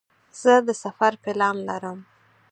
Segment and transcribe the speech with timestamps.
[0.41, 1.99] زه د سفر پلان لرم.